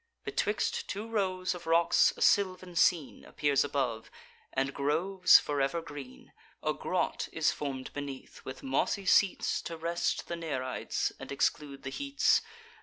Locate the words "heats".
11.91-12.41